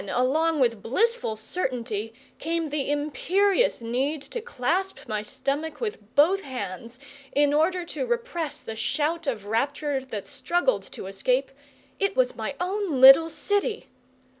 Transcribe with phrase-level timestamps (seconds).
[0.13, 6.99] along with blissful certainty came the imperious need to clasp my stomach with both hands,
[7.33, 11.51] in order to repress the shout of rapture that struggled to escape
[11.99, 13.89] it was my own little city!